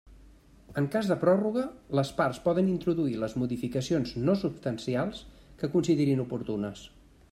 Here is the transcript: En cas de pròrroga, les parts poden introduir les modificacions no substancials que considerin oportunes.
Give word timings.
En 0.81 0.85
cas 0.95 1.09
de 1.11 1.17
pròrroga, 1.23 1.65
les 1.99 2.11
parts 2.21 2.41
poden 2.47 2.71
introduir 2.77 3.15
les 3.25 3.37
modificacions 3.43 4.17
no 4.27 4.39
substancials 4.47 5.25
que 5.63 5.75
considerin 5.77 6.29
oportunes. 6.31 6.89